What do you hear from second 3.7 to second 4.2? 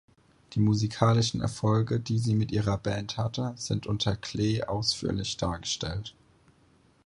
unter